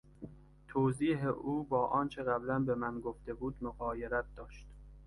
[0.67, 4.65] توضیح او با آنچه قبلا به من گفته بود مغایرت داشت.